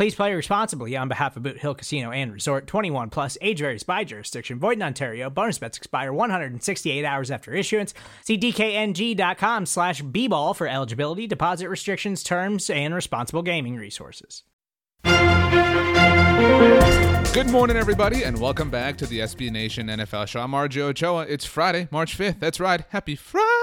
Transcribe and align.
Please 0.00 0.14
play 0.14 0.32
responsibly 0.32 0.96
on 0.96 1.08
behalf 1.08 1.36
of 1.36 1.42
Boot 1.42 1.58
Hill 1.58 1.74
Casino 1.74 2.10
and 2.10 2.32
Resort 2.32 2.66
21 2.66 3.10
plus 3.10 3.36
age 3.42 3.58
varies 3.58 3.82
by 3.82 4.02
jurisdiction. 4.02 4.58
Void 4.58 4.78
in 4.78 4.82
Ontario. 4.82 5.28
Bonus 5.28 5.58
bets 5.58 5.76
expire 5.76 6.10
168 6.10 7.04
hours 7.04 7.30
after 7.30 7.52
issuance. 7.52 7.92
See 8.24 8.38
DKNG.com 8.38 9.66
slash 9.66 10.00
B 10.00 10.26
ball 10.26 10.54
for 10.54 10.66
eligibility, 10.66 11.26
deposit 11.26 11.68
restrictions, 11.68 12.22
terms, 12.22 12.70
and 12.70 12.94
responsible 12.94 13.42
gaming 13.42 13.76
resources. 13.76 14.44
Good 17.34 17.50
morning, 17.50 17.76
everybody, 17.76 18.24
and 18.24 18.40
welcome 18.40 18.70
back 18.70 18.96
to 18.96 19.06
the 19.06 19.18
SB 19.18 19.50
Nation 19.50 19.88
NFL 19.88 20.28
Show. 20.28 20.40
I'm 20.40 20.52
Marjo 20.52 20.84
Ochoa. 20.84 21.26
It's 21.28 21.44
Friday, 21.44 21.88
March 21.90 22.16
5th. 22.16 22.40
That's 22.40 22.58
right. 22.58 22.82
Happy 22.88 23.16
Friday. 23.16 23.59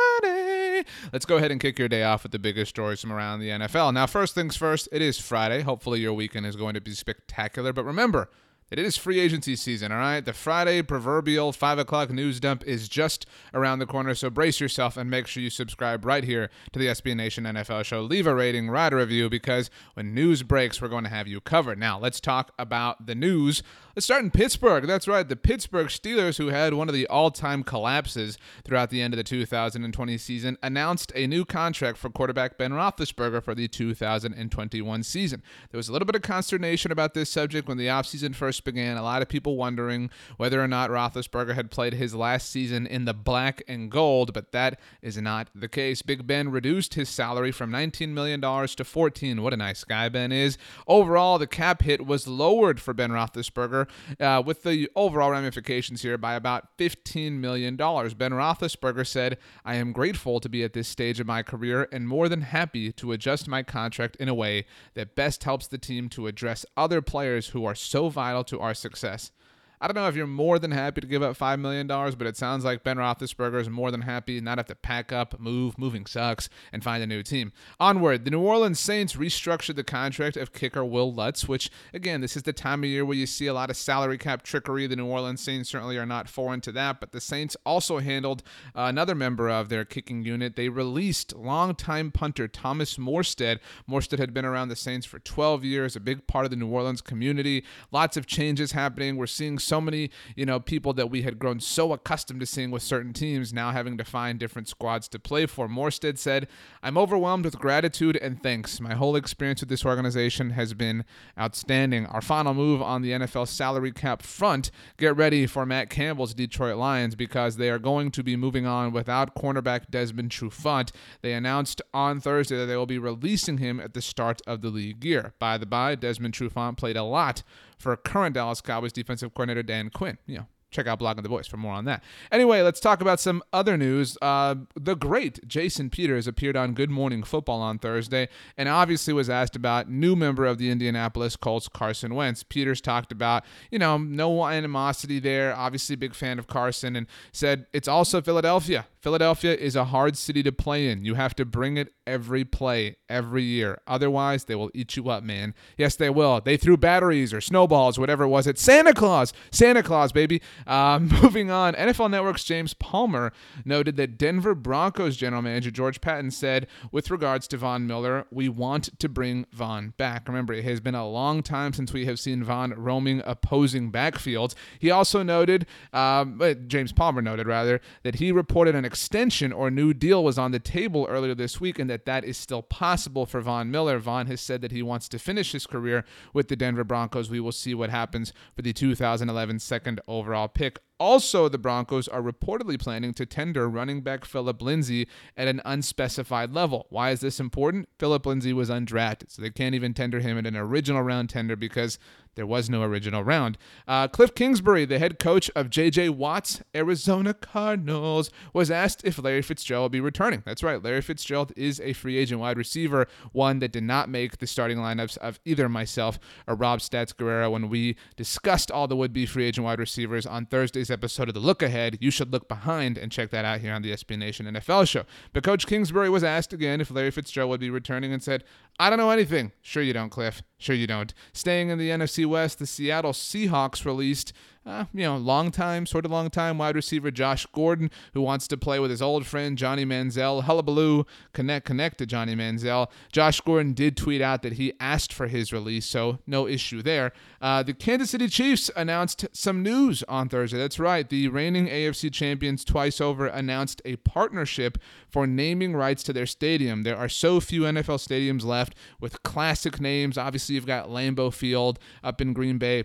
Let's 1.11 1.25
go 1.25 1.37
ahead 1.37 1.51
and 1.51 1.59
kick 1.59 1.79
your 1.79 1.87
day 1.87 2.03
off 2.03 2.23
with 2.23 2.31
the 2.31 2.39
biggest 2.39 2.69
stories 2.69 3.01
from 3.01 3.11
around 3.11 3.39
the 3.39 3.49
NFL. 3.49 3.93
Now, 3.93 4.07
first 4.07 4.35
things 4.35 4.55
first, 4.55 4.87
it 4.91 5.01
is 5.01 5.19
Friday. 5.19 5.61
Hopefully, 5.61 5.99
your 5.99 6.13
weekend 6.13 6.45
is 6.45 6.55
going 6.55 6.73
to 6.73 6.81
be 6.81 6.93
spectacular. 6.93 7.73
But 7.73 7.85
remember, 7.85 8.29
it 8.69 8.79
is 8.79 8.97
free 8.97 9.21
agency 9.21 9.55
season, 9.55 9.93
all 9.93 9.97
right? 9.97 10.19
The 10.19 10.33
Friday 10.33 10.81
proverbial 10.81 11.53
5 11.53 11.79
o'clock 11.79 12.11
news 12.11 12.41
dump 12.41 12.65
is 12.65 12.89
just 12.89 13.25
around 13.53 13.79
the 13.79 13.85
corner, 13.85 14.13
so 14.13 14.29
brace 14.29 14.59
yourself 14.59 14.97
and 14.97 15.09
make 15.09 15.25
sure 15.25 15.41
you 15.41 15.49
subscribe 15.49 16.03
right 16.03 16.25
here 16.25 16.49
to 16.73 16.79
the 16.79 16.87
SB 16.87 17.15
Nation 17.15 17.45
NFL 17.45 17.85
show. 17.85 18.01
Leave 18.01 18.27
a 18.27 18.35
rating, 18.35 18.69
write 18.69 18.91
a 18.91 18.97
review, 18.97 19.29
because 19.29 19.69
when 19.93 20.13
news 20.13 20.43
breaks, 20.43 20.81
we're 20.81 20.89
going 20.89 21.05
to 21.05 21.09
have 21.09 21.29
you 21.29 21.39
covered. 21.39 21.79
Now, 21.79 21.97
let's 21.97 22.19
talk 22.19 22.51
about 22.59 23.05
the 23.05 23.15
news. 23.15 23.63
Let's 23.97 24.05
start 24.05 24.23
in 24.23 24.29
Pittsburgh. 24.29 24.85
That's 24.85 25.07
right, 25.07 25.27
the 25.27 25.35
Pittsburgh 25.35 25.87
Steelers, 25.87 26.37
who 26.37 26.49
had 26.49 26.75
one 26.75 26.87
of 26.87 26.93
the 26.93 27.07
all 27.07 27.31
time 27.31 27.63
collapses 27.63 28.37
throughout 28.63 28.91
the 28.91 29.01
end 29.01 29.15
of 29.15 29.17
the 29.17 29.23
2020 29.23 30.17
season, 30.19 30.55
announced 30.61 31.11
a 31.15 31.25
new 31.25 31.43
contract 31.43 31.97
for 31.97 32.11
quarterback 32.11 32.59
Ben 32.59 32.73
Roethlisberger 32.73 33.41
for 33.41 33.55
the 33.55 33.67
2021 33.67 35.01
season. 35.01 35.41
There 35.71 35.79
was 35.79 35.89
a 35.89 35.93
little 35.93 36.05
bit 36.05 36.15
of 36.15 36.21
consternation 36.21 36.91
about 36.91 37.15
this 37.15 37.31
subject 37.31 37.67
when 37.67 37.79
the 37.79 37.87
offseason 37.87 38.35
first 38.35 38.63
began. 38.63 38.97
A 38.97 39.01
lot 39.01 39.23
of 39.23 39.29
people 39.29 39.57
wondering 39.57 40.11
whether 40.35 40.63
or 40.63 40.67
not 40.67 40.91
Roethlisberger 40.91 41.55
had 41.55 41.71
played 41.71 41.95
his 41.95 42.13
last 42.13 42.51
season 42.51 42.85
in 42.85 43.05
the 43.05 43.15
black 43.15 43.63
and 43.67 43.89
gold, 43.89 44.31
but 44.31 44.51
that 44.51 44.79
is 45.01 45.17
not 45.17 45.49
the 45.55 45.67
case. 45.67 46.03
Big 46.03 46.27
Ben 46.27 46.51
reduced 46.51 46.93
his 46.93 47.09
salary 47.09 47.51
from 47.51 47.71
$19 47.71 48.09
million 48.09 48.41
to 48.41 48.83
14. 48.83 49.41
What 49.41 49.53
a 49.53 49.57
nice 49.57 49.83
guy 49.83 50.07
Ben 50.07 50.31
is. 50.31 50.59
Overall, 50.85 51.39
the 51.39 51.47
cap 51.47 51.81
hit 51.81 52.05
was 52.05 52.27
lowered 52.27 52.79
for 52.79 52.93
Ben 52.93 53.09
Roethlisberger 53.09 53.86
uh, 54.19 54.41
with 54.45 54.63
the 54.63 54.89
overall 54.95 55.31
ramifications 55.31 56.01
here 56.01 56.17
by 56.17 56.35
about 56.35 56.77
$15 56.77 57.33
million. 57.33 57.75
Ben 57.75 58.31
Roethlisberger 58.31 59.05
said, 59.05 59.37
I 59.65 59.75
am 59.75 59.91
grateful 59.91 60.39
to 60.39 60.49
be 60.49 60.63
at 60.63 60.73
this 60.73 60.87
stage 60.87 61.19
of 61.19 61.27
my 61.27 61.43
career 61.43 61.87
and 61.91 62.07
more 62.07 62.29
than 62.29 62.41
happy 62.41 62.91
to 62.93 63.11
adjust 63.11 63.47
my 63.47 63.63
contract 63.63 64.15
in 64.17 64.29
a 64.29 64.33
way 64.33 64.65
that 64.93 65.15
best 65.15 65.43
helps 65.43 65.67
the 65.67 65.77
team 65.77 66.09
to 66.09 66.27
address 66.27 66.65
other 66.75 67.01
players 67.01 67.49
who 67.49 67.65
are 67.65 67.75
so 67.75 68.09
vital 68.09 68.43
to 68.45 68.59
our 68.59 68.73
success. 68.73 69.31
I 69.79 69.87
don't 69.87 69.95
know 69.95 70.07
if 70.07 70.15
you're 70.15 70.25
more 70.25 70.57
than 70.57 70.71
happy 70.71 71.01
to 71.01 71.07
give 71.07 71.21
up 71.21 71.37
$5 71.37 71.59
million, 71.59 71.85
but 71.85 72.25
it 72.25 72.35
sounds 72.35 72.65
like 72.65 72.83
Ben 72.83 72.97
Roethlisberger 72.97 73.61
is 73.61 73.69
more 73.69 73.91
than 73.91 74.01
happy 74.01 74.41
not 74.41 74.57
have 74.57 74.67
to 74.67 74.75
pack 74.75 75.11
up, 75.11 75.39
move, 75.39 75.77
moving 75.77 76.05
sucks, 76.05 76.49
and 76.73 76.83
find 76.83 77.03
a 77.03 77.07
new 77.07 77.21
team. 77.21 77.51
Onward, 77.79 78.25
the 78.25 78.31
New 78.31 78.39
Orleans 78.39 78.79
Saints 78.79 79.15
restructured 79.15 79.75
the 79.75 79.83
contract 79.83 80.35
of 80.37 80.53
kicker 80.53 80.83
Will 80.83 81.13
Lutz, 81.13 81.47
which, 81.47 81.69
again, 81.93 82.21
this 82.21 82.35
is 82.35 82.43
the 82.43 82.53
time 82.53 82.83
of 82.83 82.89
year 82.89 83.05
where 83.05 83.17
you 83.17 83.27
see 83.27 83.45
a 83.45 83.53
lot 83.53 83.69
of 83.69 83.77
salary 83.77 84.17
cap 84.17 84.41
trickery. 84.41 84.87
The 84.87 84.95
New 84.95 85.05
Orleans 85.05 85.41
Saints 85.41 85.69
certainly 85.69 85.97
are 85.97 86.05
not 86.05 86.29
foreign 86.29 86.61
to 86.61 86.71
that, 86.71 86.99
but 86.99 87.11
the 87.11 87.21
Saints 87.21 87.55
also 87.65 87.99
handled 87.99 88.41
uh, 88.75 88.83
another 88.83 89.13
member 89.13 89.49
of 89.49 89.69
their 89.69 89.85
kicking 89.85 90.23
unit. 90.23 90.55
They 90.55 90.69
released 90.69 91.35
longtime 91.35 92.11
punter 92.11 92.47
Thomas 92.47 92.97
Morstead. 92.97 93.59
Morstead 93.87 94.17
had 94.17 94.33
been 94.33 94.45
around 94.45 94.69
the 94.69 94.75
Saints 94.75 95.05
for 95.05 95.19
12 95.19 95.63
years, 95.63 95.95
a 95.95 95.99
big 95.99 96.25
part 96.25 96.45
of 96.45 96.51
the 96.51 96.57
New 96.57 96.67
Orleans 96.67 97.01
community. 97.01 97.63
Lots 97.91 98.17
of 98.17 98.25
changes 98.25 98.71
happening. 98.71 99.17
We're 99.17 99.27
seeing 99.27 99.59
so 99.67 99.81
many, 99.81 100.09
you 100.35 100.45
know, 100.45 100.59
people 100.59 100.93
that 100.93 101.09
we 101.09 101.21
had 101.21 101.37
grown 101.37 101.59
so 101.59 101.93
accustomed 101.93 102.39
to 102.39 102.45
seeing 102.45 102.71
with 102.71 102.81
certain 102.81 103.13
teams 103.13 103.53
now 103.53 103.71
having 103.71 103.97
to 103.97 104.03
find 104.03 104.39
different 104.39 104.67
squads 104.67 105.07
to 105.09 105.19
play 105.19 105.45
for. 105.45 105.67
Morstead 105.67 106.17
said, 106.17 106.47
I'm 106.81 106.97
overwhelmed 106.97 107.45
with 107.45 107.59
gratitude 107.59 108.17
and 108.17 108.41
thanks. 108.41 108.79
My 108.79 108.95
whole 108.95 109.15
experience 109.15 109.61
with 109.61 109.69
this 109.69 109.85
organization 109.85 110.51
has 110.51 110.73
been 110.73 111.03
outstanding. 111.39 112.05
Our 112.07 112.21
final 112.21 112.53
move 112.53 112.81
on 112.81 113.01
the 113.01 113.11
NFL 113.11 113.47
salary 113.47 113.91
cap 113.91 114.21
front, 114.21 114.71
get 114.97 115.15
ready 115.15 115.45
for 115.45 115.65
Matt 115.65 115.89
Campbell's 115.89 116.33
Detroit 116.33 116.77
Lions 116.77 117.15
because 117.15 117.57
they 117.57 117.69
are 117.69 117.79
going 117.79 118.11
to 118.11 118.23
be 118.23 118.35
moving 118.35 118.65
on 118.65 118.91
without 118.91 119.35
cornerback 119.35 119.89
Desmond 119.89 120.31
Trufant. 120.31 120.91
They 121.21 121.33
announced 121.33 121.81
on 121.93 122.19
Thursday 122.19 122.57
that 122.57 122.65
they 122.65 122.77
will 122.77 122.85
be 122.85 122.97
releasing 122.97 123.57
him 123.57 123.79
at 123.79 123.93
the 123.93 124.01
start 124.01 124.41
of 124.47 124.61
the 124.61 124.69
league 124.69 125.03
year. 125.03 125.33
By 125.39 125.57
the 125.57 125.65
by, 125.65 125.95
Desmond 125.95 126.33
Trufant 126.33 126.77
played 126.77 126.97
a 126.97 127.03
lot 127.03 127.43
for 127.77 127.95
current 127.95 128.35
Dallas 128.35 128.61
Cowboys 128.61 128.93
defensive 128.93 129.33
coordinator 129.33 129.63
Dan 129.63 129.89
Quinn. 129.89 130.17
You 130.25 130.39
know, 130.39 130.47
check 130.71 130.87
out 130.87 130.99
Blogging 130.99 131.23
the 131.23 131.29
Boys 131.29 131.47
for 131.47 131.57
more 131.57 131.73
on 131.73 131.85
that. 131.85 132.03
Anyway, 132.31 132.61
let's 132.61 132.79
talk 132.79 133.01
about 133.01 133.19
some 133.19 133.41
other 133.53 133.77
news. 133.77 134.17
Uh, 134.21 134.55
the 134.75 134.95
great 134.95 135.47
Jason 135.47 135.89
Peters 135.89 136.27
appeared 136.27 136.57
on 136.57 136.73
Good 136.73 136.89
Morning 136.89 137.23
Football 137.23 137.61
on 137.61 137.79
Thursday 137.79 138.27
and 138.57 138.67
obviously 138.67 139.13
was 139.13 139.29
asked 139.29 139.55
about 139.55 139.89
new 139.89 140.15
member 140.15 140.45
of 140.45 140.57
the 140.57 140.69
Indianapolis 140.69 141.35
Colts, 141.35 141.67
Carson 141.67 142.15
Wentz. 142.15 142.43
Peters 142.43 142.81
talked 142.81 143.11
about, 143.11 143.43
you 143.71 143.79
know, 143.79 143.97
no 143.97 144.45
animosity 144.45 145.19
there, 145.19 145.55
obviously 145.55 145.95
big 145.95 146.13
fan 146.13 146.39
of 146.39 146.47
Carson, 146.47 146.95
and 146.95 147.07
said 147.31 147.67
it's 147.73 147.87
also 147.87 148.21
Philadelphia. 148.21 148.85
Philadelphia 148.99 149.55
is 149.55 149.75
a 149.75 149.85
hard 149.85 150.17
city 150.17 150.43
to 150.43 150.51
play 150.51 150.89
in. 150.89 151.05
You 151.05 151.13
have 151.13 151.33
to 151.35 151.45
bring 151.45 151.77
it 151.77 151.93
every 152.05 152.43
play, 152.43 152.97
every 153.07 153.43
year. 153.43 153.79
Otherwise, 153.87 154.45
they 154.45 154.55
will 154.55 154.71
eat 154.73 154.97
you 154.97 155.09
up, 155.09 155.23
man. 155.23 155.53
Yes, 155.77 155.95
they 155.95 156.09
will. 156.09 156.41
They 156.41 156.57
threw 156.57 156.75
batteries 156.75 157.33
or 157.33 157.39
snowballs, 157.39 157.97
whatever 157.97 158.25
it 158.25 158.29
was, 158.29 158.47
at 158.47 158.57
Santa 158.57 158.93
Claus. 158.93 159.31
Santa 159.49 159.81
Claus, 159.81 160.11
baby. 160.11 160.41
Um, 160.65 161.07
moving 161.21 161.51
on, 161.51 161.73
NFL 161.75 162.09
Network's 162.09 162.43
James 162.43 162.73
Palmer 162.73 163.31
noted 163.65 163.97
that 163.97 164.17
Denver 164.17 164.55
Broncos 164.55 165.17
general 165.17 165.41
manager 165.41 165.71
George 165.71 166.01
Paton 166.01 166.31
said, 166.31 166.67
with 166.91 167.11
regards 167.11 167.47
to 167.49 167.57
Von 167.57 167.85
Miller, 167.85 168.25
we 168.31 168.49
want 168.49 168.97
to 168.99 169.09
bring 169.09 169.45
Von 169.51 169.93
back. 169.97 170.27
Remember, 170.27 170.53
it 170.53 170.63
has 170.63 170.79
been 170.79 170.95
a 170.95 171.07
long 171.07 171.43
time 171.43 171.73
since 171.73 171.93
we 171.93 172.05
have 172.05 172.19
seen 172.19 172.43
Von 172.43 172.71
roaming 172.71 173.21
opposing 173.25 173.91
backfields. 173.91 174.55
He 174.79 174.89
also 174.91 175.23
noted, 175.23 175.65
um, 175.93 176.41
James 176.67 176.93
Palmer 176.93 177.21
noted 177.21 177.47
rather, 177.47 177.81
that 178.03 178.15
he 178.15 178.31
reported 178.31 178.75
an 178.75 178.85
extension 178.85 179.51
or 179.51 179.69
new 179.69 179.93
deal 179.93 180.23
was 180.23 180.37
on 180.37 180.51
the 180.51 180.59
table 180.59 181.05
earlier 181.09 181.35
this 181.35 181.59
week 181.59 181.79
and 181.79 181.89
that 181.89 182.05
that 182.05 182.23
is 182.23 182.37
still 182.37 182.61
possible 182.61 183.25
for 183.25 183.41
Von 183.41 183.69
Miller. 183.69 183.99
Von 183.99 184.27
has 184.27 184.41
said 184.41 184.61
that 184.61 184.71
he 184.71 184.81
wants 184.81 185.07
to 185.09 185.19
finish 185.19 185.51
his 185.51 185.67
career 185.67 186.03
with 186.33 186.47
the 186.47 186.55
Denver 186.55 186.83
Broncos. 186.83 187.29
We 187.29 187.39
will 187.39 187.51
see 187.51 187.73
what 187.73 187.89
happens 187.89 188.33
for 188.55 188.61
the 188.61 188.73
2011 188.73 189.59
second 189.59 190.01
overall 190.07 190.46
pick. 190.47 190.79
Also, 190.99 191.47
the 191.47 191.59
Broncos 191.59 192.07
are 192.07 192.21
reportedly 192.21 192.79
planning 192.79 193.13
to 193.13 193.25
tender 193.25 193.69
running 193.69 194.01
back 194.01 194.25
Philip 194.25 194.61
Lindsay 194.61 195.07
at 195.35 195.47
an 195.47 195.61
unspecified 195.63 196.53
level. 196.53 196.87
Why 196.89 197.11
is 197.11 197.19
this 197.19 197.39
important? 197.39 197.87
Philip 197.99 198.25
Lindsay 198.25 198.51
was 198.53 198.69
undrafted, 198.69 199.31
so 199.31 199.41
they 199.41 199.51
can't 199.51 199.75
even 199.75 199.93
tender 199.93 200.19
him 200.19 200.37
at 200.37 200.47
an 200.47 200.55
original 200.55 201.03
round 201.03 201.29
tender 201.29 201.55
because 201.55 201.99
there 202.37 202.47
was 202.47 202.69
no 202.69 202.83
original 202.83 203.23
round. 203.23 203.57
Uh, 203.87 204.07
Cliff 204.07 204.33
Kingsbury, 204.33 204.85
the 204.85 204.99
head 204.99 205.19
coach 205.19 205.51
of 205.55 205.69
J.J. 205.69 206.09
Watt's 206.09 206.61
Arizona 206.73 207.33
Cardinals, 207.33 208.29
was 208.53 208.71
asked 208.71 209.01
if 209.03 209.21
Larry 209.21 209.41
Fitzgerald 209.41 209.83
will 209.83 209.89
be 209.89 209.99
returning. 209.99 210.43
That's 210.45 210.63
right, 210.63 210.81
Larry 210.81 211.01
Fitzgerald 211.01 211.51
is 211.57 211.81
a 211.81 211.93
free 211.93 212.17
agent 212.17 212.39
wide 212.39 212.57
receiver, 212.57 213.07
one 213.33 213.59
that 213.59 213.71
did 213.73 213.83
not 213.83 214.07
make 214.07 214.37
the 214.37 214.47
starting 214.47 214.77
lineups 214.77 215.17
of 215.17 215.39
either 215.43 215.67
myself 215.67 216.19
or 216.47 216.55
Rob 216.55 216.79
Stats 216.79 217.15
Guerrero 217.15 217.49
when 217.49 217.69
we 217.69 217.97
discussed 218.15 218.71
all 218.71 218.87
the 218.87 218.95
would 218.95 219.11
be 219.11 219.25
free 219.25 219.45
agent 219.45 219.65
wide 219.65 219.79
receivers 219.79 220.25
on 220.25 220.45
Thursday's 220.45 220.91
episode 220.91 221.27
of 221.27 221.33
The 221.33 221.39
Look 221.39 221.61
Ahead. 221.61 221.97
You 221.99 222.11
should 222.11 222.31
look 222.31 222.47
behind 222.47 222.97
and 222.97 223.11
check 223.11 223.31
that 223.31 223.45
out 223.45 223.61
here 223.61 223.73
on 223.73 223.81
the 223.81 223.91
SB 223.91 224.17
Nation 224.17 224.45
NFL 224.45 224.87
show. 224.87 225.03
But 225.33 225.43
Coach 225.43 225.65
Kingsbury 225.65 226.09
was 226.09 226.23
asked 226.23 226.53
again 226.53 226.81
if 226.81 226.91
Larry 226.91 227.11
Fitzgerald 227.11 227.49
would 227.49 227.59
be 227.59 227.71
returning 227.71 228.13
and 228.13 228.21
said, 228.21 228.43
I 228.79 228.89
don't 228.89 228.99
know 228.99 229.09
anything. 229.09 229.51
Sure, 229.61 229.81
you 229.81 229.93
don't, 229.93 230.11
Cliff. 230.11 230.43
Sure, 230.57 230.75
you 230.75 230.87
don't. 230.87 231.13
Staying 231.33 231.69
in 231.69 231.77
the 231.77 231.89
NFC 231.89 232.25
West, 232.25 232.57
the 232.57 232.65
Seattle 232.65 233.13
Seahawks 233.13 233.85
released 233.85 234.33
uh, 234.67 234.85
you 234.93 235.03
know, 235.03 235.15
long 235.15 235.49
time, 235.49 235.85
sort 235.85 236.05
of 236.05 236.11
long 236.11 236.29
time 236.29 236.57
wide 236.57 236.75
receiver 236.75 237.09
Josh 237.09 237.45
Gordon, 237.53 237.89
who 238.13 238.21
wants 238.21 238.47
to 238.49 238.57
play 238.57 238.79
with 238.79 238.91
his 238.91 239.01
old 239.01 239.25
friend 239.25 239.57
Johnny 239.57 239.85
Manziel. 239.85 240.43
Hullabaloo, 240.43 241.05
connect, 241.33 241.65
connect 241.65 241.97
to 241.99 242.05
Johnny 242.05 242.35
Manziel. 242.35 242.87
Josh 243.11 243.39
Gordon 243.39 243.73
did 243.73 243.95
tweet 243.95 244.21
out 244.21 244.41
that 244.41 244.53
he 244.53 244.73
asked 244.79 245.13
for 245.13 245.27
his 245.27 245.53
release, 245.53 245.85
so 245.85 246.19
no 246.27 246.47
issue 246.47 246.81
there. 246.81 247.13
Uh, 247.41 247.63
the 247.63 247.73
Kansas 247.73 248.09
City 248.09 248.27
Chiefs 248.27 248.69
announced 248.75 249.25
some 249.31 249.63
news 249.63 250.03
on 250.03 250.27
Thursday. 250.27 250.57
That's 250.57 250.79
right, 250.79 251.07
the 251.07 251.29
reigning 251.29 251.67
AFC 251.67 252.11
champions 252.11 252.65
twice 252.65 252.99
over 252.99 253.25
announced 253.25 253.81
a 253.85 253.95
partnership 253.97 254.77
for 255.07 255.25
naming 255.25 255.75
rights 255.75 256.03
to 256.03 256.13
their 256.13 256.25
stadium. 256.25 256.83
There 256.83 256.97
are 256.97 257.09
so 257.09 257.39
few 257.39 257.61
NFL 257.61 258.05
stadiums 258.05 258.43
left 258.43 258.75
with 258.99 259.23
classic 259.23 259.79
names. 259.79 260.17
Obviously, 260.17 260.55
you've 260.55 260.65
got 260.65 260.89
Lambeau 260.89 261.33
Field 261.33 261.79
up 262.03 262.19
in 262.19 262.33
Green 262.33 262.57
Bay 262.57 262.83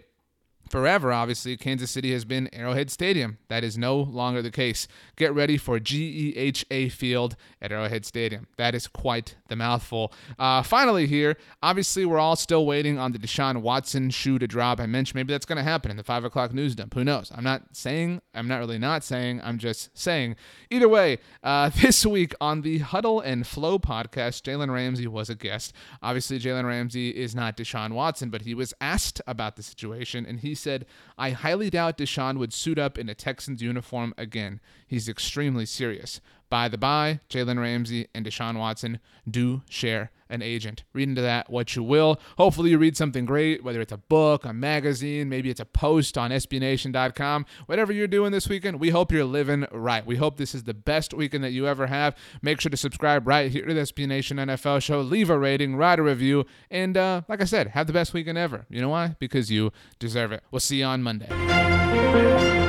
forever, 0.72 1.12
obviously, 1.12 1.54
Kansas 1.58 1.90
City 1.90 2.12
has 2.12 2.24
been 2.24 2.48
Arrowhead 2.52 2.90
Stadium. 2.90 3.36
That 3.48 3.62
is 3.62 3.76
no 3.76 4.00
longer 4.00 4.40
the 4.40 4.50
case. 4.50 4.88
Get 5.16 5.34
ready 5.34 5.58
for 5.58 5.78
GEHA 5.78 6.90
Field 6.90 7.36
at 7.60 7.70
Arrowhead 7.70 8.06
Stadium. 8.06 8.46
That 8.56 8.74
is 8.74 8.88
quite 8.88 9.36
the 9.48 9.54
mouthful. 9.54 10.14
Uh, 10.38 10.62
finally, 10.62 11.06
here, 11.06 11.36
obviously, 11.62 12.06
we're 12.06 12.18
all 12.18 12.36
still 12.36 12.64
waiting 12.64 12.98
on 12.98 13.12
the 13.12 13.18
Deshaun 13.18 13.60
Watson 13.60 14.08
shoe 14.08 14.38
to 14.38 14.46
drop. 14.46 14.80
I 14.80 14.86
mentioned 14.86 15.14
maybe 15.14 15.34
that's 15.34 15.44
going 15.44 15.58
to 15.58 15.62
happen 15.62 15.90
in 15.90 15.98
the 15.98 16.02
5 16.02 16.24
o'clock 16.24 16.54
news 16.54 16.74
dump. 16.74 16.94
Who 16.94 17.04
knows? 17.04 17.30
I'm 17.34 17.44
not 17.44 17.76
saying, 17.76 18.22
I'm 18.34 18.48
not 18.48 18.58
really 18.58 18.78
not 18.78 19.04
saying, 19.04 19.42
I'm 19.44 19.58
just 19.58 19.90
saying. 19.96 20.36
Either 20.70 20.88
way, 20.88 21.18
uh, 21.42 21.68
this 21.82 22.06
week 22.06 22.34
on 22.40 22.62
the 22.62 22.78
Huddle 22.78 23.20
and 23.20 23.46
Flow 23.46 23.78
podcast, 23.78 24.42
Jalen 24.42 24.72
Ramsey 24.72 25.06
was 25.06 25.28
a 25.28 25.34
guest. 25.34 25.74
Obviously, 26.02 26.38
Jalen 26.38 26.64
Ramsey 26.64 27.10
is 27.10 27.34
not 27.34 27.58
Deshaun 27.58 27.92
Watson, 27.92 28.30
but 28.30 28.42
he 28.42 28.54
was 28.54 28.72
asked 28.80 29.20
about 29.26 29.56
the 29.56 29.62
situation, 29.62 30.24
and 30.24 30.40
he 30.40 30.54
said, 30.62 30.86
I 31.18 31.30
highly 31.30 31.68
doubt 31.68 31.98
Deshaun 31.98 32.38
would 32.38 32.52
suit 32.52 32.78
up 32.78 32.96
in 32.96 33.08
a 33.08 33.14
Texans 33.14 33.60
uniform 33.60 34.14
again. 34.16 34.60
He's 34.86 35.08
extremely 35.08 35.66
serious. 35.66 36.20
By 36.48 36.68
the 36.68 36.78
by, 36.78 37.20
Jalen 37.28 37.60
Ramsey 37.60 38.08
and 38.14 38.24
Deshaun 38.24 38.58
Watson 38.58 39.00
do 39.28 39.62
share 39.68 40.10
an 40.32 40.42
agent. 40.42 40.82
Read 40.92 41.08
into 41.08 41.22
that 41.22 41.50
what 41.50 41.76
you 41.76 41.82
will. 41.82 42.18
Hopefully, 42.38 42.70
you 42.70 42.78
read 42.78 42.96
something 42.96 43.24
great, 43.24 43.62
whether 43.62 43.80
it's 43.80 43.92
a 43.92 43.98
book, 43.98 44.44
a 44.44 44.52
magazine, 44.52 45.28
maybe 45.28 45.50
it's 45.50 45.60
a 45.60 45.64
post 45.64 46.18
on 46.18 46.30
SBNation.com. 46.30 47.46
Whatever 47.66 47.92
you're 47.92 48.08
doing 48.08 48.32
this 48.32 48.48
weekend, 48.48 48.80
we 48.80 48.90
hope 48.90 49.12
you're 49.12 49.24
living 49.24 49.66
right. 49.70 50.04
We 50.04 50.16
hope 50.16 50.36
this 50.36 50.54
is 50.54 50.64
the 50.64 50.74
best 50.74 51.14
weekend 51.14 51.44
that 51.44 51.52
you 51.52 51.68
ever 51.68 51.86
have. 51.86 52.16
Make 52.40 52.60
sure 52.60 52.70
to 52.70 52.76
subscribe 52.76 53.28
right 53.28 53.50
here 53.50 53.66
to 53.66 53.74
the 53.74 53.82
SB 53.82 54.08
Nation 54.08 54.38
NFL 54.38 54.82
show. 54.82 55.00
Leave 55.00 55.30
a 55.30 55.38
rating, 55.38 55.76
write 55.76 55.98
a 55.98 56.02
review, 56.02 56.46
and 56.70 56.96
uh, 56.96 57.22
like 57.28 57.40
I 57.40 57.44
said, 57.44 57.68
have 57.68 57.86
the 57.86 57.92
best 57.92 58.14
weekend 58.14 58.38
ever. 58.38 58.66
You 58.70 58.80
know 58.80 58.88
why? 58.88 59.16
Because 59.18 59.50
you 59.50 59.72
deserve 59.98 60.32
it. 60.32 60.42
We'll 60.50 60.60
see 60.60 60.78
you 60.78 60.86
on 60.86 61.02
Monday. 61.02 62.61